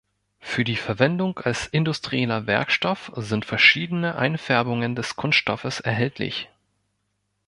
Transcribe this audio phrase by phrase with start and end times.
[0.39, 6.49] Für die Verwendung als industrieller Werkstoff sind verschiedene Einfärbungen des Kunststoffes erhältlich.